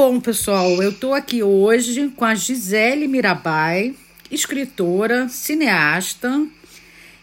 [0.00, 3.96] Bom, pessoal, eu estou aqui hoje com a Gisele Mirabai,
[4.30, 6.46] escritora, cineasta,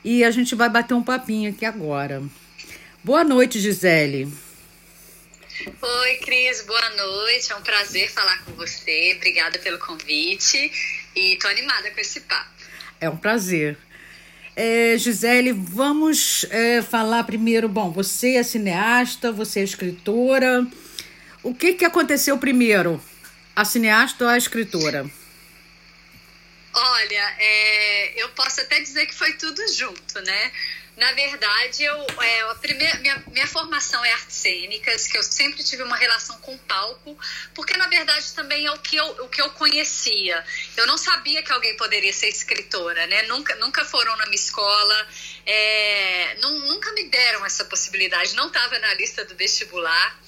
[0.03, 2.21] e a gente vai bater um papinho aqui agora.
[3.01, 4.27] Boa noite, Gisele.
[5.65, 7.49] Oi, Cris, boa noite.
[7.49, 9.13] É um prazer falar com você.
[9.15, 10.69] Obrigada pelo convite
[11.15, 12.49] e tô animada com esse papo.
[12.99, 13.78] É um prazer.
[14.53, 17.70] É, Gisele, vamos é, falar primeiro.
[17.70, 20.67] Bom, você é cineasta, você é escritora.
[21.45, 22.99] O que, que aconteceu primeiro?
[23.55, 25.07] A cineasta ou a escritora?
[26.73, 30.51] Olha, é, eu posso até dizer que foi tudo junto, né?
[30.97, 35.63] Na verdade, eu, é, a primeira, minha, minha formação é artes cênicas, que eu sempre
[35.63, 37.15] tive uma relação com palco,
[37.53, 40.43] porque na verdade também é o que eu, o que eu conhecia.
[40.75, 43.21] Eu não sabia que alguém poderia ser escritora, né?
[43.27, 45.07] Nunca, nunca foram na minha escola,
[45.45, 50.20] é, nunca me deram essa possibilidade, não estava na lista do vestibular.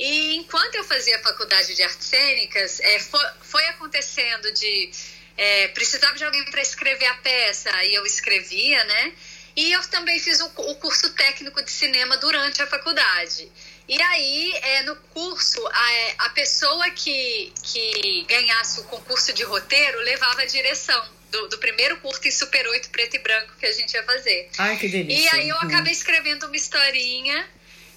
[0.00, 4.90] E enquanto eu fazia a faculdade de artes cênicas, é, foi, foi, acontecendo de.
[5.36, 9.12] É, precisava de alguém para escrever a peça, e eu escrevia, né?
[9.54, 13.52] E eu também fiz o, o curso técnico de cinema durante a faculdade.
[13.86, 19.98] E aí, é, no curso, a, a pessoa que, que ganhasse o concurso de roteiro
[20.00, 23.72] levava a direção do, do, primeiro curto em Super 8 preto e branco que a
[23.72, 24.48] gente ia fazer.
[24.56, 25.36] Ai, que delícia.
[25.36, 27.46] E aí eu acabei escrevendo uma historinha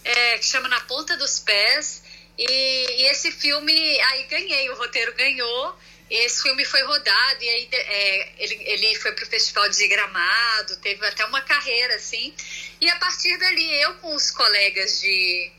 [0.04, 2.04] é, que chama Na Ponta dos Pés.
[2.38, 5.78] E, e, esse filme, aí ganhei, o roteiro ganhou.
[6.10, 11.06] Esse filme foi rodado e aí é, ele, ele foi o Festival de Gramado, teve
[11.08, 12.34] até uma carreira assim.
[12.80, 15.52] E a partir dali, eu com os colegas de,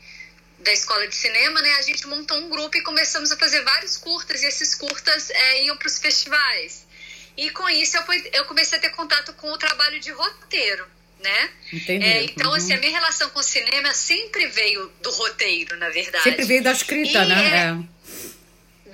[0.59, 3.97] da escola de cinema, né, a gente montou um grupo e começamos a fazer vários
[3.97, 6.85] curtas, e esses curtas é, iam para os festivais.
[7.35, 10.87] E com isso eu, fui, eu comecei a ter contato com o trabalho de roteiro
[11.25, 11.49] né?
[11.73, 12.05] Entendi.
[12.05, 12.55] É, então, uhum.
[12.55, 16.23] assim, a minha relação com o cinema sempre veio do roteiro, na verdade.
[16.23, 17.45] Sempre veio da escrita, e né?
[17.45, 17.94] É, é.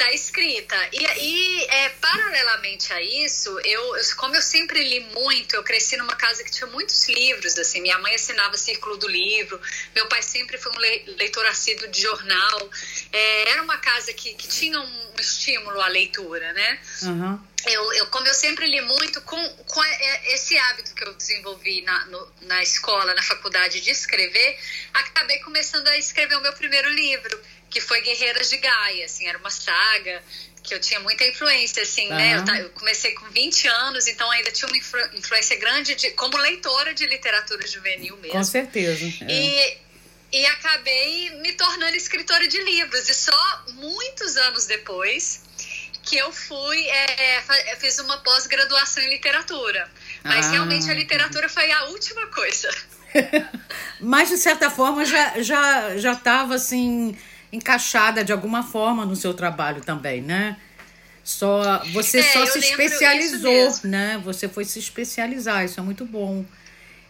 [0.02, 0.76] Da escrita.
[0.92, 5.96] E, e é, paralelamente a isso, eu, eu, como eu sempre li muito, eu cresci
[5.96, 9.62] numa casa que tinha muitos livros, assim, minha mãe assinava Círculo do Livro,
[9.94, 10.80] meu pai sempre foi um
[11.18, 12.70] leitor assíduo de jornal.
[13.14, 16.80] É, era uma casa que, que tinha um estímulo à leitura, né?
[17.04, 19.84] Uhum eu, eu, como eu sempre li muito, com, com
[20.30, 24.58] esse hábito que eu desenvolvi na, no, na escola, na faculdade de escrever,
[24.94, 27.40] acabei começando a escrever o meu primeiro livro,
[27.72, 30.22] que foi Guerreiras de Gaia, assim, era uma saga
[30.62, 32.16] que eu tinha muita influência, assim, uhum.
[32.16, 32.36] né?
[32.36, 36.38] Eu, eu, comecei com 20 anos, então ainda tinha uma influ, influência grande de, como
[36.38, 38.38] leitora de literatura juvenil mesmo.
[38.38, 39.06] Com certeza.
[39.22, 39.32] É.
[39.32, 39.78] E,
[40.34, 43.10] e acabei me tornando escritora de livros.
[43.10, 45.42] E só muitos anos depois
[46.04, 47.42] que eu fui, é,
[47.80, 49.90] fiz uma pós-graduação em literatura.
[50.24, 50.52] Mas ah.
[50.52, 52.70] realmente a literatura foi a última coisa.
[54.00, 57.18] Mas de certa forma já já já estava assim
[57.52, 60.58] encaixada de alguma forma no seu trabalho também, né?
[61.24, 64.20] Só você é, só se especializou, né?
[64.24, 66.44] Você foi se especializar, isso é muito bom.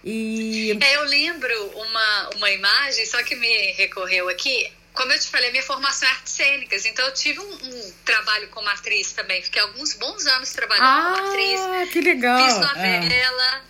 [0.03, 5.27] E é, eu lembro uma uma imagem só que me recorreu aqui como eu te
[5.27, 9.41] falei, minha formação é artes cênicas, então eu tive um, um, trabalho como atriz também.
[9.41, 11.61] Fiquei alguns bons anos trabalhando ah, como atriz.
[11.61, 12.43] Ah, que legal!
[12.43, 13.57] Fiz novela.
[13.57, 13.61] É.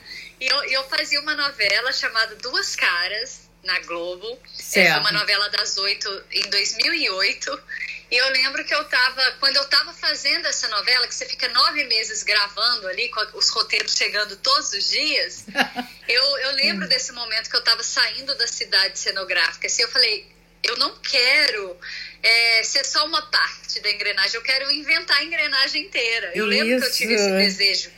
[0.44, 4.40] E eu, eu fazia uma novela chamada Duas Caras, na Globo.
[4.54, 4.98] Certo.
[4.98, 7.64] É uma novela das oito em 2008.
[8.12, 11.48] E eu lembro que eu tava, quando eu tava fazendo essa novela, que você fica
[11.48, 15.46] nove meses gravando ali, com os roteiros chegando todos os dias,
[16.10, 19.68] eu, eu lembro desse momento que eu tava saindo da cidade cenográfica.
[19.68, 20.30] Assim, eu falei,
[20.62, 21.78] eu não quero
[22.22, 26.32] é, ser só uma parte da engrenagem, eu quero inventar a engrenagem inteira.
[26.36, 26.60] Eu Isso.
[26.60, 27.92] lembro que eu tive esse desejo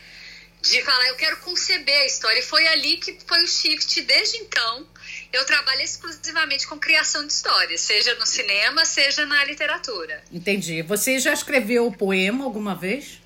[0.64, 2.40] de falar, eu quero conceber a história.
[2.40, 4.02] E foi ali que foi o shift.
[4.02, 4.88] Desde então,
[5.34, 10.24] eu trabalho exclusivamente com criação de histórias, seja no cinema, seja na literatura.
[10.32, 10.84] Entendi.
[10.84, 13.20] Você já escreveu poema alguma vez?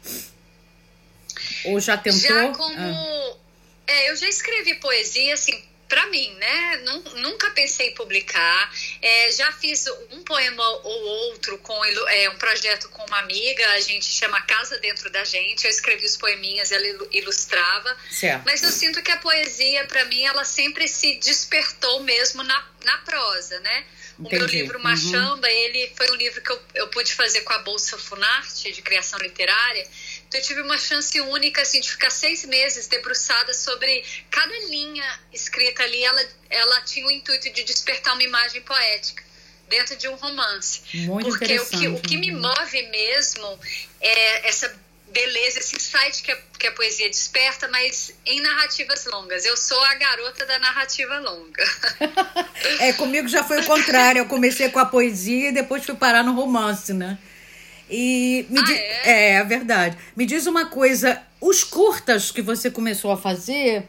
[1.66, 2.22] Ou já tentou?
[2.22, 2.75] Já como.
[2.79, 3.35] Ah.
[3.85, 6.78] É, eu já escrevi poesia, assim, para mim, né?
[7.16, 8.74] Nunca pensei em publicar.
[9.02, 13.79] É, já fiz um poema ou outro com é, um projeto com uma amiga, a
[13.79, 15.66] gente chama Casa Dentro da Gente.
[15.66, 17.97] Eu escrevi os poeminhas, ela ilustrava.
[18.11, 18.44] Certo.
[18.46, 22.97] Mas eu sinto que a poesia, para mim, ela sempre se despertou mesmo na, na
[23.00, 23.85] prosa, né?
[24.20, 25.53] O meu livro Machamba, uhum.
[25.53, 29.20] ele foi um livro que eu, eu pude fazer com a Bolsa Funarte de criação
[29.20, 29.88] literária.
[30.28, 35.20] Então, eu tive uma chance única, assim, de ficar seis meses debruçada sobre cada linha
[35.32, 36.03] escrita ali.
[36.03, 39.24] Ela, ela tinha o intuito de despertar uma imagem poética
[39.70, 40.82] dentro de um romance.
[40.94, 43.59] Muito Porque o que, o que me move mesmo
[44.02, 44.74] é essa
[45.12, 49.46] beleza, esse insight que a, que a poesia desperta, mas em narrativas longas.
[49.46, 51.64] Eu sou a garota da narrativa longa.
[52.80, 54.20] é, comigo já foi o contrário.
[54.20, 57.18] Eu comecei com a poesia e depois fui parar no romance, né?
[57.89, 58.73] E me ah, di...
[58.73, 59.01] é?
[59.05, 59.97] é, é verdade.
[60.16, 63.87] Me diz uma coisa, os curtas que você começou a fazer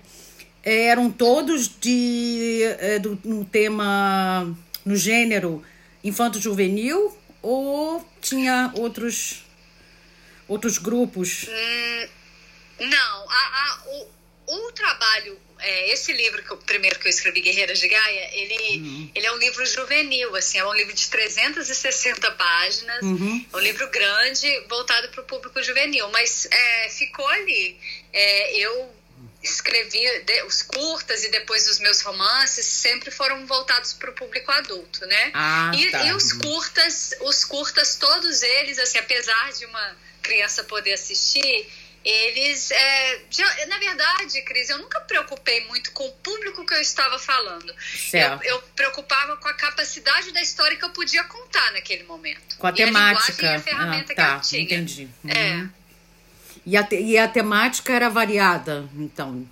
[0.62, 4.54] eram todos de é, do, um tema
[4.84, 5.62] no gênero
[6.02, 9.44] infanto juvenil ou tinha outros
[10.46, 11.46] outros grupos?
[11.48, 12.08] Hum,
[12.80, 17.40] não, a, a, o, o trabalho é, esse livro, que o primeiro que eu escrevi,
[17.40, 19.10] Guerreiras de Gaia, ele, uhum.
[19.14, 23.46] ele é um livro juvenil, assim, é um livro de 360 páginas, uhum.
[23.52, 27.76] é um livro grande, voltado para o público juvenil, mas é, ficou ali.
[28.12, 28.99] É, eu
[29.43, 34.50] escrevi de, os curtas e depois os meus romances sempre foram voltados para o público
[34.50, 35.31] adulto, né?
[35.34, 36.06] Ah, e, tá.
[36.06, 41.69] e os curtas, os curtas, todos eles, assim, apesar de uma criança poder assistir,
[42.04, 46.80] eles, é, já, na verdade, Cris, eu nunca preocupei muito com o público que eu
[46.80, 47.74] estava falando.
[47.80, 48.42] Certo.
[48.44, 52.56] Eu, eu preocupava com a capacidade da história que eu podia contar naquele momento.
[52.56, 53.50] Com a e temática.
[53.50, 54.62] A a ferramenta ah, tá, que eu tinha.
[54.62, 55.08] Entendi.
[55.24, 55.30] Uhum.
[55.30, 55.68] É.
[56.64, 59.46] E a, e a temática era variada, então.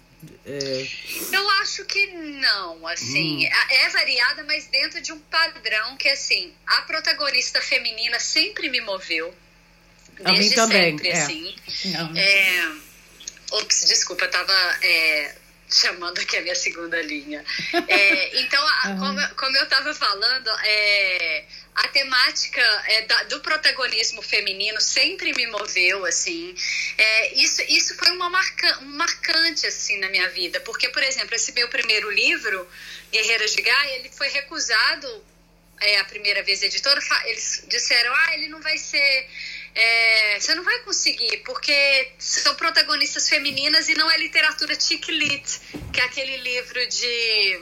[0.44, 0.86] É...
[1.32, 3.50] Eu acho que não, assim, hum.
[3.70, 9.34] é variada, mas dentro de um padrão que, assim, a protagonista feminina sempre me moveu
[10.24, 10.98] a mim também.
[10.98, 11.18] sempre, é.
[11.18, 11.56] assim.
[12.16, 12.86] É...
[13.52, 14.52] Ops, desculpa, eu tava
[14.82, 15.34] é,
[15.68, 17.44] chamando aqui a minha segunda linha.
[17.88, 18.98] É, então, a, uhum.
[18.98, 25.46] como, como eu estava falando, é, a temática é, da, do protagonismo feminino sempre me
[25.46, 26.54] moveu, assim.
[26.96, 30.60] É, isso, isso foi uma marca, um marcante, assim, na minha vida.
[30.60, 32.66] Porque, por exemplo, esse meu primeiro livro,
[33.12, 35.24] Guerreiras de Gaia, ele foi recusado
[35.80, 37.00] é, a primeira vez editora.
[37.26, 39.28] Eles disseram, ah, ele não vai ser
[39.78, 45.60] é, você não vai conseguir, porque são protagonistas femininas e não é literatura chick lit,
[45.92, 47.60] que é aquele livro de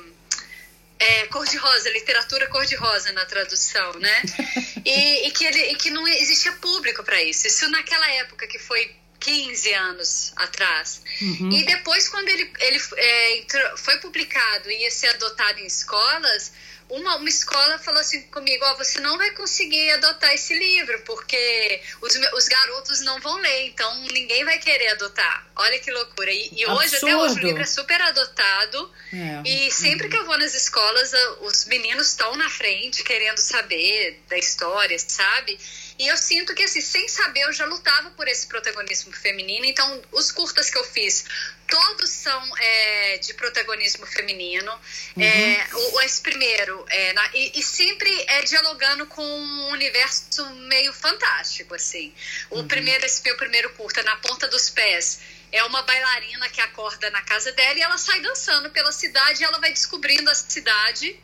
[0.97, 4.23] é, cor-de-rosa, literatura cor-de-rosa na tradução, né?
[4.87, 7.47] E, e, que ele, e que não existia público para isso.
[7.47, 11.01] Isso naquela época que foi 15 anos atrás.
[11.23, 11.51] Uhum.
[11.51, 16.53] E depois, quando ele, ele é, entrou, foi publicado e ia ser adotado em escolas,
[16.89, 21.01] uma, uma escola falou assim comigo: Ó, oh, você não vai conseguir adotar esse livro,
[21.01, 25.47] porque os, os garotos não vão ler, então ninguém vai querer adotar.
[25.57, 26.31] Olha que loucura.
[26.31, 28.93] E, e hoje, até hoje, o livro é super adotado.
[29.13, 29.43] É.
[29.49, 34.37] E sempre que eu vou nas escolas, os meninos estão na frente querendo saber da
[34.37, 35.59] história, sabe?
[35.99, 39.65] E eu sinto que, assim, sem saber, eu já lutava por esse protagonismo feminino.
[39.65, 41.25] Então, os curtas que eu fiz,
[41.69, 44.73] todos são é, de protagonismo feminino.
[45.17, 45.23] Uhum.
[45.23, 50.93] É, o, esse primeiro, é, na, e, e, sempre é dialogando com um universo meio
[50.93, 52.13] fantástico, assim.
[52.51, 52.69] O uhum.
[52.69, 55.21] primeiro, esse meu primeiro curta, Na Ponta dos Pés,
[55.53, 59.45] é uma bailarina que acorda na casa dela e ela sai dançando pela cidade e
[59.45, 61.17] ela vai descobrindo a cidade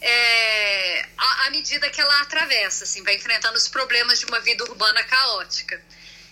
[0.00, 4.64] é, à, à, medida que ela atravessa, assim, vai enfrentando os problemas de uma vida
[4.64, 5.80] urbana caótica.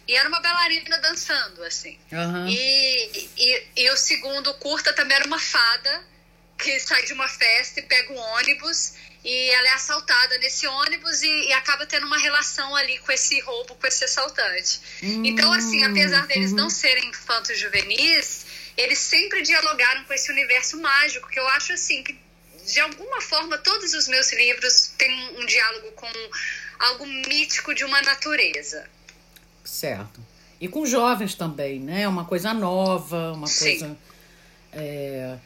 [0.06, 1.99] E era uma bailarina dançando, assim.
[2.11, 2.49] Uhum.
[2.49, 6.05] E, e, e, o segundo curta também era uma fada
[6.59, 8.94] que sai de uma festa e pega um ônibus
[9.25, 13.41] e ela é assaltada nesse ônibus e, e acaba tendo uma relação ali com esse
[13.41, 14.81] roubo, com esse assaltante.
[15.03, 15.25] Uhum.
[15.25, 16.56] Então, assim, apesar deles uhum.
[16.58, 18.44] não serem infantos juvenis,
[18.76, 22.19] eles sempre dialogaram com esse universo mágico, que eu acho, assim, que
[22.67, 26.09] de alguma forma, todos os meus livros têm um, diálogo com
[26.79, 28.86] algo mítico de uma natureza.
[29.65, 30.20] Certo.
[30.60, 32.06] E com jovens também, né?
[32.06, 33.65] Uma coisa nova, uma Sim.
[33.65, 33.98] coisa.
[34.72, 35.36] É,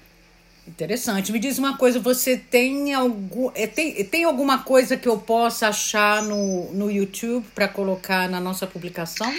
[0.66, 1.32] interessante.
[1.32, 3.50] Me diz uma coisa, você tem algum.
[3.54, 8.40] É, tem, tem alguma coisa que eu possa achar no, no YouTube para colocar na
[8.40, 9.34] nossa publicação?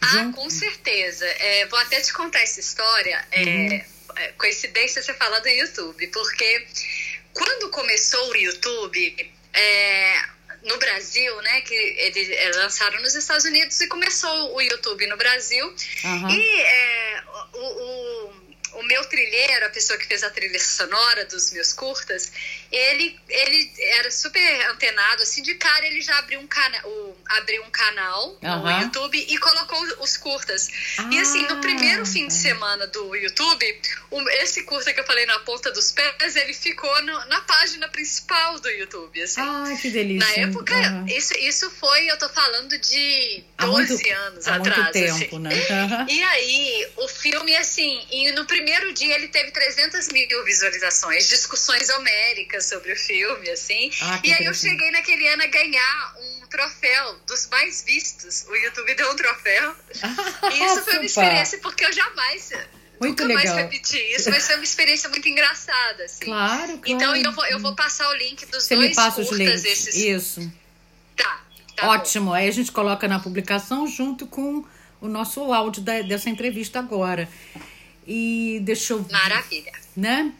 [0.00, 1.24] Ah, com certeza.
[1.24, 3.24] É, vou até te contar essa história.
[3.30, 3.80] É, uhum.
[4.16, 6.66] É, coincidência você falar do YouTube, porque
[7.32, 10.22] quando começou o YouTube, é,
[10.62, 15.16] no Brasil, né, que eles é, lançaram nos Estados Unidos e começou o YouTube no
[15.16, 15.66] Brasil,
[16.04, 16.30] uhum.
[16.30, 17.22] e é,
[17.54, 18.41] o, o
[18.74, 22.32] o meu trilheiro, a pessoa que fez a trilha sonora dos meus curtas,
[22.70, 27.62] ele, ele era super antenado, assim, de cara ele já abriu um, cana o, abriu
[27.64, 28.62] um canal uhum.
[28.62, 30.68] no YouTube e colocou os curtas.
[30.98, 35.04] Ah, e assim, no primeiro fim de semana do YouTube, o, esse curta que eu
[35.04, 39.40] falei na ponta dos pés, ele ficou no, na página principal do YouTube, assim.
[39.40, 40.26] Ah, que delícia.
[40.26, 41.06] Na época, uhum.
[41.06, 44.80] isso, isso foi, eu tô falando de 12 muito, anos há atrás.
[44.80, 45.38] Muito tempo, assim.
[45.38, 45.50] né?
[45.52, 46.06] Uhum.
[46.08, 51.28] E aí, o filme, assim, e no primeiro primeiro dia ele teve 300 mil visualizações,
[51.28, 53.90] discussões homéricas sobre o filme, assim.
[54.00, 58.46] Ah, e aí eu cheguei naquele ano a ganhar um troféu dos mais vistos.
[58.48, 59.74] O YouTube deu um troféu.
[60.52, 62.52] e isso foi uma experiência porque eu jamais.
[63.00, 63.54] Muito nunca legal.
[63.56, 66.24] mais repeti isso, mas foi uma experiência muito engraçada, assim.
[66.24, 66.80] Claro, claro.
[66.86, 69.38] Então eu vou, eu vou passar o link dos Você dois me passa curtas, os
[69.38, 69.64] links.
[69.64, 69.96] esses.
[69.96, 70.52] Isso.
[71.16, 71.44] Tá.
[71.74, 72.26] Tá Ótimo.
[72.26, 72.34] Bom.
[72.34, 74.64] Aí a gente coloca na publicação junto com
[75.00, 77.28] o nosso áudio da, dessa entrevista agora.
[78.06, 79.06] E deixa eu.
[79.10, 79.72] Maravilha.
[79.96, 80.32] Né?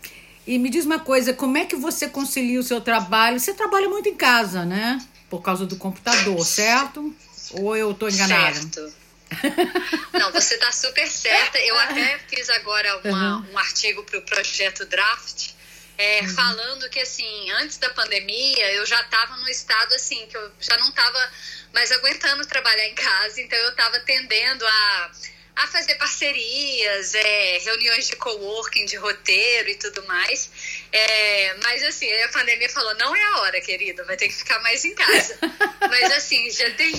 [0.47, 3.38] E me diz uma coisa, como é que você concilia o seu trabalho?
[3.38, 4.99] Você trabalha muito em casa, né?
[5.31, 7.14] Por causa do computador, certo?
[7.52, 8.54] Ou eu estou enganada?
[8.54, 9.02] Certo.
[10.12, 11.59] Não, você está super certa.
[11.59, 13.52] Eu até fiz agora uma, uhum.
[13.52, 15.50] um artigo para o projeto Draft,
[15.97, 16.28] é, uhum.
[16.28, 20.76] falando que assim, antes da pandemia, eu já estava no estado assim, que eu já
[20.78, 21.31] não estava
[21.73, 25.11] mais aguentando trabalhar em casa, então eu estava tendendo a
[25.55, 30.51] a fazer parcerias, é, reuniões de coworking, de roteiro e tudo mais.
[30.91, 34.61] É, mas assim, a pandemia falou, não é a hora, querida, vai ter que ficar
[34.61, 35.39] mais em casa.
[35.89, 36.93] mas assim, já tem,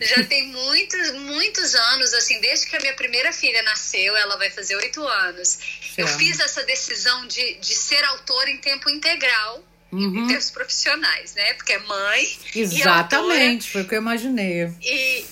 [0.00, 4.50] já tem muitos, muitos anos, assim, desde que a minha primeira filha nasceu, ela vai
[4.50, 5.58] fazer oito anos.
[5.98, 9.64] Eu fiz essa decisão de, de ser autora em tempo integral.
[9.92, 10.24] Uhum.
[10.24, 11.54] Em termos profissionais, né?
[11.54, 12.38] Porque é mãe.
[12.54, 14.68] Exatamente, foi o que eu imaginei.
[14.82, 15.24] E,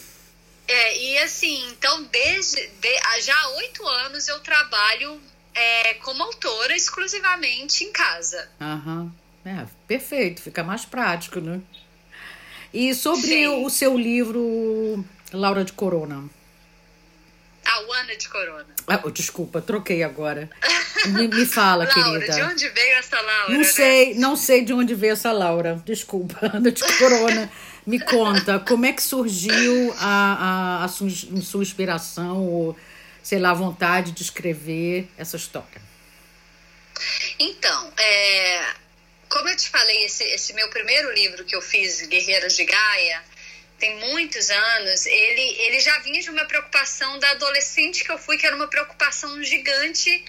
[0.67, 5.21] é, e assim, então, desde de, já há oito anos eu trabalho
[5.55, 8.49] é, como autora exclusivamente em casa.
[8.61, 9.13] Aham.
[9.45, 11.61] É, perfeito, fica mais prático, né?
[12.73, 13.47] E sobre Sim.
[13.47, 16.29] o seu livro Laura de Corona.
[17.67, 18.67] A Ana de Corona.
[18.87, 20.51] Ah, oh, desculpa, troquei agora.
[21.07, 22.35] Me, me fala, Laura, querida.
[22.35, 23.53] de onde veio essa Laura?
[23.53, 23.65] Não né?
[23.65, 25.83] sei, não sei de onde veio essa Laura.
[25.85, 27.51] Desculpa, Ana de Corona.
[27.87, 31.11] Me conta, como é que surgiu a, a, a sua,
[31.43, 32.77] sua inspiração, ou,
[33.23, 35.83] sei lá, a vontade de escrever essa história?
[37.39, 38.75] Então, é,
[39.29, 43.23] como eu te falei, esse, esse meu primeiro livro que eu fiz, Guerreiras de Gaia,
[43.79, 48.39] tem muitos anos, ele, ele já vinha de uma preocupação da adolescente que eu fui,
[48.39, 50.25] que era uma preocupação gigante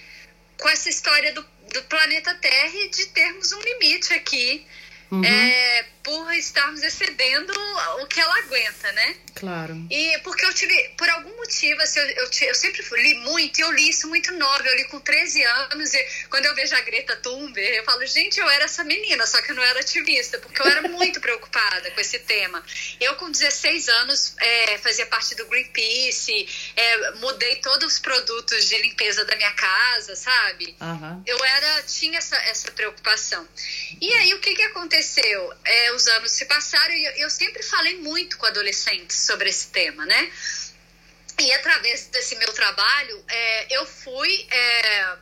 [0.58, 4.66] com essa história do, do planeta Terra e de termos um limite aqui
[5.12, 5.24] Uhum.
[5.24, 7.52] É, por estarmos excedendo
[8.00, 9.18] o que ela aguenta, né?
[9.34, 9.76] Claro.
[9.90, 13.62] E porque eu tive, por algum motivo, assim, eu, eu, eu, sempre li muito, e
[13.62, 14.66] eu li isso muito nova.
[14.68, 18.40] Eu li com 13 anos, e quando eu vejo a Greta Thunberg, eu falo, gente,
[18.40, 21.90] eu era essa menina, só que eu não era ativista, porque eu era muito preocupada
[21.90, 22.64] com esse tema.
[23.02, 28.78] Eu, com 16 anos, é, fazia parte do Greenpeace, é, mudei todos os produtos de
[28.78, 30.76] limpeza da minha casa, sabe?
[30.80, 31.24] Uhum.
[31.26, 33.48] Eu era, tinha essa, essa preocupação.
[34.00, 35.54] E aí, o que que aconteceu?
[35.64, 39.68] É, os anos se passaram e eu, eu sempre falei muito com adolescentes sobre esse
[39.68, 40.32] tema, né?
[41.40, 44.48] E através desse meu trabalho, é, eu fui.
[44.50, 45.18] É,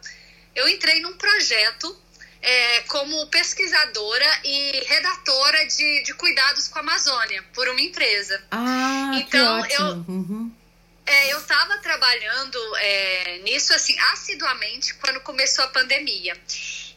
[0.55, 1.97] eu entrei num projeto
[2.41, 8.43] é, como pesquisadora e redatora de, de cuidados com a Amazônia por uma empresa.
[8.51, 9.85] Ah, então eu.
[10.07, 10.51] Uhum.
[11.05, 16.37] É, eu estava trabalhando é, nisso assim assiduamente quando começou a pandemia.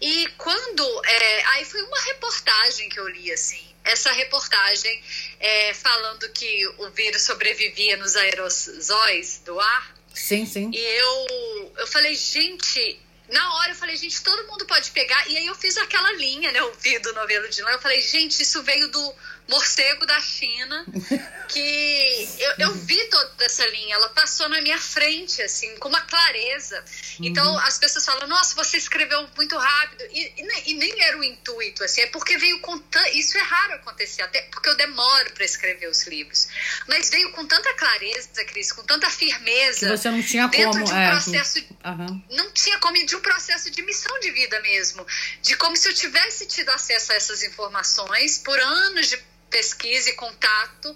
[0.00, 1.04] E quando.
[1.04, 5.00] É, aí foi uma reportagem que eu li, assim essa reportagem
[5.38, 9.96] é, falando que o vírus sobrevivia nos aerossóis do ar.
[10.12, 10.70] Sim, sim.
[10.72, 12.98] E eu, eu falei, gente,
[13.28, 15.28] na hora eu falei, gente, todo mundo pode pegar.
[15.28, 16.62] E aí eu fiz aquela linha, né?
[16.62, 17.70] O do novelo de lã.
[17.70, 19.14] Eu falei, gente, isso veio do
[19.48, 20.84] morcego da China,
[21.48, 26.00] que eu, eu vi toda essa linha, ela passou na minha frente, assim, com uma
[26.00, 26.82] clareza.
[27.20, 27.58] Então uhum.
[27.60, 30.04] as pessoas falam, nossa, você escreveu muito rápido.
[30.10, 32.80] E, e, e nem era o intuito, assim, é porque veio com.
[33.12, 36.48] Isso é raro acontecer, até porque eu demoro para escrever os livros.
[36.88, 39.86] Mas veio com tanta clareza, Cris, com tanta firmeza.
[39.90, 40.84] Que você não tinha dentro como.
[40.84, 42.22] De um é, processo, uhum.
[42.30, 45.06] Não tinha como, de um processo de missão de vida mesmo.
[45.42, 50.14] De como se eu tivesse tido acesso a essas informações por anos de pesquisa e
[50.14, 50.94] contato.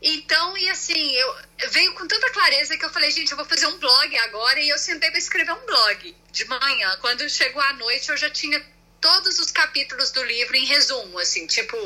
[0.00, 1.36] Então, e assim, eu
[1.70, 4.60] veio com tanta clareza que eu falei, gente, eu vou fazer um blog agora.
[4.60, 6.96] E eu sentei para escrever um blog de manhã.
[7.00, 8.64] Quando chegou a noite, eu já tinha
[9.00, 11.76] todos os capítulos do livro em resumo, assim, tipo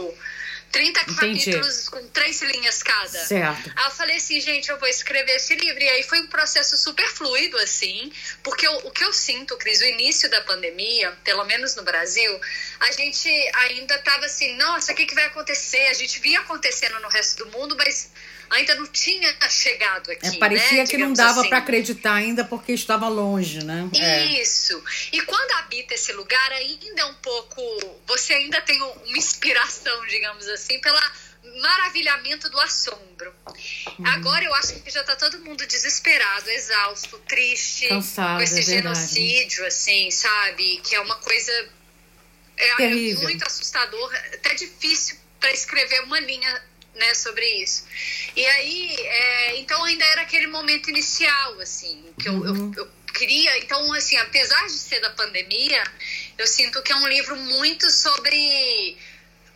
[0.73, 1.15] 30 Entendi.
[1.15, 3.27] capítulos com três linhas cada.
[3.27, 3.73] Certo.
[3.77, 5.83] Aí eu falei assim, gente, eu vou escrever esse livro.
[5.83, 8.11] E aí foi um processo super fluido, assim,
[8.43, 12.41] porque eu, o que eu sinto, Cris, o início da pandemia, pelo menos no Brasil,
[12.81, 15.87] a gente ainda tava assim, nossa, o que, que vai acontecer?
[15.89, 18.11] A gente via acontecendo no resto do mundo, mas
[18.53, 20.27] ainda não tinha chegado aqui.
[20.27, 20.87] É, parecia né?
[20.87, 21.49] que não dava assim.
[21.49, 23.89] para acreditar ainda porque estava longe, né?
[23.99, 24.25] É.
[24.41, 24.77] Isso.
[25.13, 25.17] É.
[25.17, 27.63] E quando habita esse lugar, ainda é um pouco.
[28.07, 31.01] Você ainda tem uma inspiração, digamos assim, pela
[31.61, 33.35] maravilhamento do assombro.
[33.47, 34.07] Uhum.
[34.07, 38.63] Agora eu acho que já tá todo mundo desesperado, exausto, triste, Cansado, com esse é
[38.63, 40.81] genocídio, assim, sabe?
[40.85, 41.69] Que é uma coisa
[42.57, 46.63] é, é muito assustador, até difícil para escrever uma linha
[46.95, 47.85] né, sobre isso.
[48.37, 52.73] E aí, é, então ainda era aquele momento inicial, assim, que eu, uhum.
[52.77, 53.59] eu, eu, queria.
[53.59, 55.83] Então, assim, apesar de ser da pandemia,
[56.39, 58.97] eu sinto que é um livro muito sobre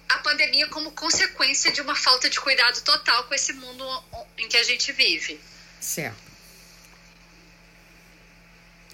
[0.09, 3.85] a pandemia como consequência de uma falta de cuidado total com esse mundo
[4.39, 5.41] em que a gente vive.
[5.81, 6.27] Certo.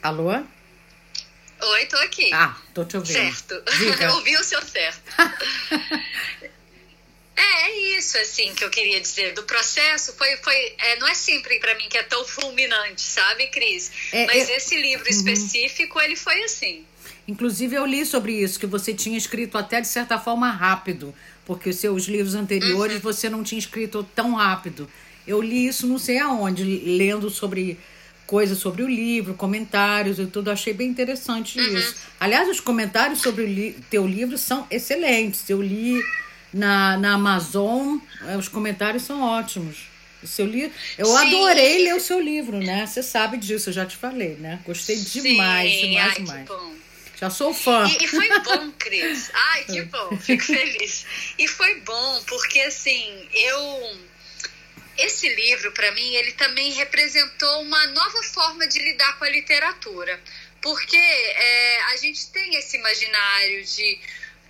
[0.02, 0.30] Alô?
[1.64, 2.32] Oi, tô aqui.
[2.32, 3.14] Ah, tô te ouvindo.
[3.14, 3.62] Certo.
[4.14, 5.12] Ouvi o seu certo.
[8.02, 9.32] Isso, assim, que eu queria dizer.
[9.32, 13.46] Do processo, foi, foi é, não é sempre para mim que é tão fulminante, sabe,
[13.46, 13.92] Cris?
[14.12, 14.56] É, Mas é...
[14.56, 15.16] esse livro uhum.
[15.16, 16.84] específico, ele foi assim.
[17.28, 21.14] Inclusive, eu li sobre isso, que você tinha escrito até de certa forma rápido,
[21.46, 23.02] porque os seus livros anteriores uhum.
[23.02, 24.90] você não tinha escrito tão rápido.
[25.24, 27.78] Eu li isso não sei aonde, lendo sobre
[28.26, 30.50] coisas sobre o livro, comentários e tudo.
[30.50, 31.78] Achei bem interessante uhum.
[31.78, 31.94] isso.
[32.18, 35.48] Aliás, os comentários sobre o li teu livro são excelentes.
[35.48, 36.02] Eu li
[36.52, 39.90] na, na Amazon, eh, os comentários são ótimos.
[40.22, 41.16] O seu livro, eu Sim.
[41.16, 42.86] adorei ler o seu livro, né?
[42.86, 44.60] Você sabe disso, eu já te falei, né?
[44.64, 45.88] Gostei demais, Sim.
[45.88, 46.48] demais, Ai, demais.
[47.18, 47.86] Já sou fã.
[47.88, 49.30] E, e, foi bom, Cris.
[49.32, 51.06] Ai, que bom, fico feliz.
[51.38, 53.96] E foi bom, porque assim, eu.
[54.98, 60.20] Esse livro, para mim, ele também representou uma nova forma de lidar com a literatura.
[60.60, 63.98] Porque é, a gente tem esse imaginário de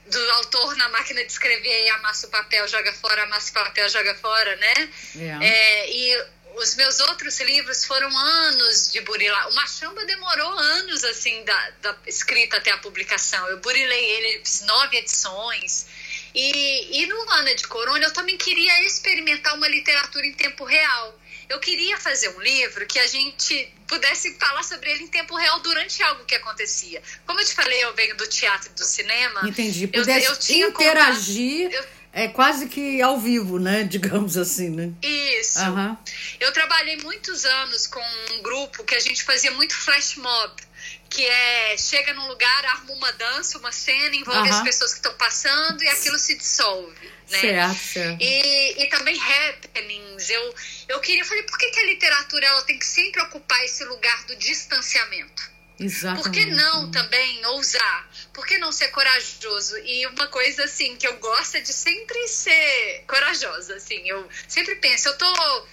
[0.06, 3.88] do autor na máquina de escrever e amassa o papel, joga fora, amassa o papel,
[3.88, 4.90] joga fora, né?
[5.16, 5.46] É.
[5.46, 6.24] É, e
[6.56, 9.48] os meus outros livros foram anos de burilar.
[9.48, 13.46] O Machamba demorou anos, assim, da, da escrita até a publicação.
[13.48, 15.86] Eu burilei ele, nove edições.
[16.34, 21.21] E, e no Ana de Corona eu também queria experimentar uma literatura em tempo real
[21.52, 25.60] eu queria fazer um livro que a gente pudesse falar sobre ele em tempo real
[25.60, 27.02] durante algo que acontecia.
[27.26, 29.46] Como eu te falei, eu venho do teatro e do cinema.
[29.46, 29.86] Entendi.
[29.86, 31.70] Pudesse eu, eu tinha interagir.
[31.70, 33.84] Eu, é quase que ao vivo, né?
[33.88, 34.92] Digamos assim, né?
[35.02, 35.60] Isso.
[35.60, 35.96] Uhum.
[36.40, 40.71] Eu trabalhei muitos anos com um grupo que a gente fazia muito flash mob
[41.12, 45.14] que é chega num lugar, arma uma dança, uma cena, envolve as pessoas que estão
[45.14, 47.38] passando e aquilo se dissolve, né?
[47.38, 48.22] Certo, certo.
[48.22, 50.30] E, e também happenings.
[50.30, 50.54] Eu,
[50.88, 53.84] eu queria, eu falei, por que, que a literatura ela tem que sempre ocupar esse
[53.84, 55.52] lugar do distanciamento?
[55.78, 56.22] Exatamente.
[56.22, 58.10] Por que não também ousar?
[58.32, 59.76] Por que não ser corajoso?
[59.78, 64.08] E uma coisa assim que eu gosto é de sempre ser corajosa, assim.
[64.08, 65.66] Eu sempre penso, eu tô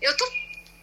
[0.00, 0.24] eu tô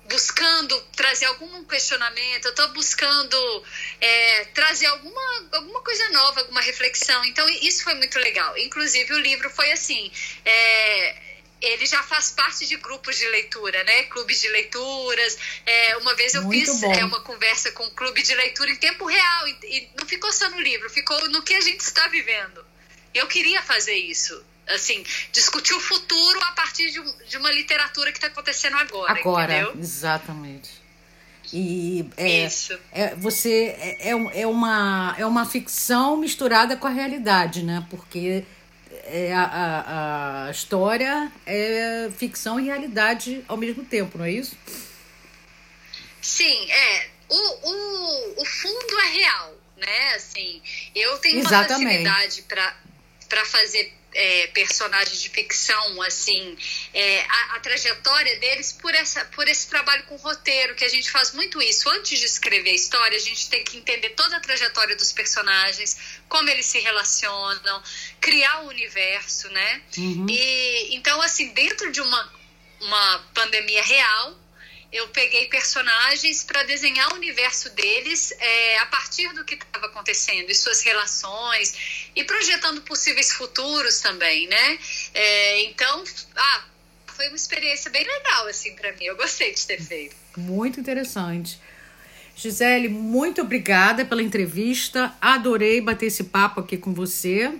[0.05, 3.63] buscando trazer algum questionamento, eu estou buscando
[3.99, 7.23] é, trazer alguma, alguma coisa nova, alguma reflexão.
[7.25, 8.57] Então, isso foi muito legal.
[8.57, 10.11] Inclusive, o livro foi assim.
[10.43, 11.15] É,
[11.61, 14.03] ele já faz parte de grupos de leitura, né?
[14.03, 15.37] Clubes de leituras.
[15.65, 18.75] É, uma vez eu Muito fiz é, uma conversa com um clube de leitura em
[18.75, 22.07] tempo real e, e não ficou só no livro, ficou no que a gente está
[22.09, 22.63] vivendo.
[23.13, 26.91] Eu queria fazer isso assim, discutir o futuro a partir
[27.55, 29.11] literatura que está acontecendo agora.
[29.13, 29.79] Agora, entendeu?
[29.79, 30.85] exatamente.
[31.53, 32.77] E é, Isso.
[32.91, 37.85] É, você é, é, é, uma, é uma ficção misturada com a realidade, né?
[37.89, 38.43] Porque
[39.05, 44.57] é, a, a, a história é ficção e realidade ao mesmo tempo, não é isso?
[46.21, 47.07] Sim, é.
[47.29, 50.13] O, o, o fundo é real, né?
[50.15, 50.61] Assim,
[50.95, 51.71] eu tenho Exatamente.
[51.73, 52.43] uma facilidade
[53.29, 56.57] para fazer é, personagens de ficção, assim,
[56.93, 61.11] é, a, a, trajetória deles por, essa, por esse trabalho com roteiro, que a gente
[61.11, 61.89] faz muito isso.
[61.89, 65.97] Antes de escrever a história, a gente tem que entender toda a trajetória dos personagens,
[66.29, 67.83] como eles se relacionam,
[68.21, 69.81] criar o universo, né?
[69.97, 70.25] Uhum.
[70.29, 72.33] E então, assim, dentro de uma,
[72.79, 74.39] uma pandemia real,
[74.93, 80.49] eu peguei personagens para desenhar o universo deles é, a partir do que estava acontecendo
[80.49, 84.79] e suas relações e projetando possíveis futuros também, né?
[85.13, 86.03] É, então,
[86.35, 86.63] ah,
[87.07, 89.05] foi uma experiência bem legal assim para mim.
[89.05, 90.15] Eu gostei de ter feito.
[90.37, 91.59] Muito interessante.
[92.35, 95.13] Gisele, muito obrigada pela entrevista.
[95.21, 97.53] Adorei bater esse papo aqui com você.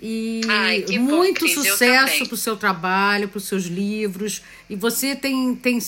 [0.00, 4.42] E Ai, muito bom, sucesso para o seu trabalho, para os seus livros.
[4.68, 5.78] E você tem, tem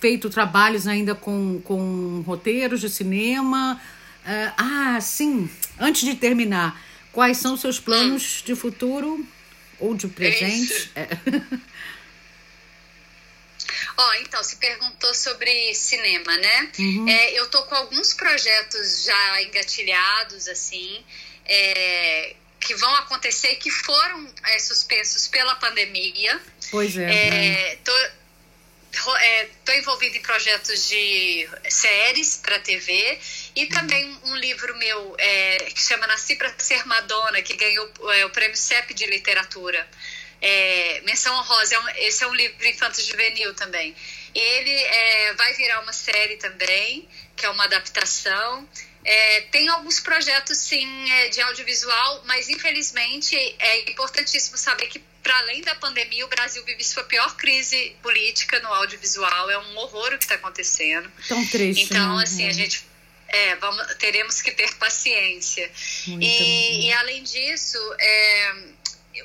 [0.00, 3.80] feito trabalhos ainda com, com roteiros de cinema.
[4.24, 6.80] Uh, ah, sim, antes de terminar,
[7.18, 8.44] quais são os seus planos hum.
[8.44, 9.26] de futuro
[9.80, 10.88] ou de presente?
[10.94, 11.08] É.
[13.96, 16.70] Ó, oh, então, se perguntou sobre cinema, né?
[16.78, 17.08] Uhum.
[17.08, 21.04] É, eu tô com alguns projetos já engatilhados, assim,
[21.44, 26.40] é, que vão acontecer e que foram é, suspensos pela pandemia.
[26.70, 27.02] Pois é.
[27.02, 27.76] é né?
[27.84, 27.92] tô,
[28.98, 33.18] estou é, envolvida em projetos de séries para TV
[33.54, 38.24] e também um livro meu é, que chama Nasci para Ser Madonna, que ganhou é,
[38.26, 39.88] o prêmio CEP de literatura.
[40.40, 43.94] É, menção honrosa, é um, esse é um livro infanto-juvenil também.
[44.34, 48.68] Ele é, vai virar uma série também, que é uma adaptação.
[49.04, 50.86] É, tem alguns projetos, sim,
[51.30, 56.82] de audiovisual, mas infelizmente é importantíssimo saber que, para além da pandemia, o Brasil vive
[56.82, 59.50] sua pior crise política no audiovisual.
[59.50, 61.12] É um horror o que está acontecendo.
[61.28, 61.84] Tão triste.
[61.84, 62.22] Então, né?
[62.22, 62.82] assim, a gente
[63.28, 65.70] é, vamos, teremos que ter paciência.
[66.06, 68.54] E, e, além disso, é,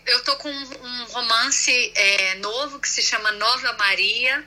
[0.07, 4.43] eu tô com um romance é, novo que se chama Nova Maria.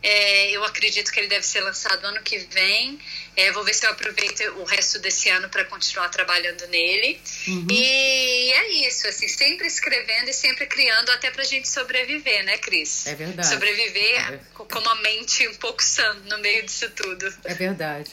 [0.00, 3.00] É, eu acredito que ele deve ser lançado ano que vem.
[3.36, 7.20] É, vou ver se eu aproveito o resto desse ano para continuar trabalhando nele.
[7.48, 7.66] Uhum.
[7.70, 12.58] E é isso, assim, sempre escrevendo e sempre criando até para a gente sobreviver, né,
[12.58, 13.06] Cris?
[13.06, 13.48] É verdade.
[13.48, 14.40] Sobreviver é.
[14.52, 17.32] com uma mente um pouco sã no meio disso tudo.
[17.44, 18.10] É verdade.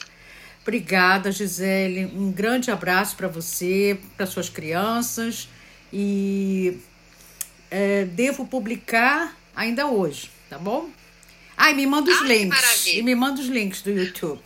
[0.62, 2.06] Obrigada, Gisele.
[2.06, 5.48] Um grande abraço para você, para suas crianças.
[5.92, 6.80] E
[7.70, 10.90] é, devo publicar ainda hoje, tá bom?
[11.56, 12.86] Ai, me manda os Ai, links.
[12.86, 14.42] E me manda os links do YouTube.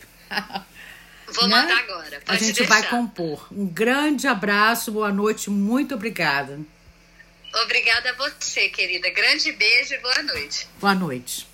[1.28, 1.56] Vou né?
[1.56, 2.22] mandar agora.
[2.26, 2.80] A gente deixar.
[2.80, 3.46] vai compor.
[3.50, 6.60] Um grande abraço, boa noite, muito obrigada.
[7.62, 9.10] Obrigada a você, querida.
[9.10, 10.68] Grande beijo e boa noite.
[10.78, 11.46] Boa noite.